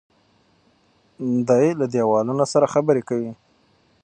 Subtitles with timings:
[1.47, 3.31] دی له دیوالونو سره خبرې کوي.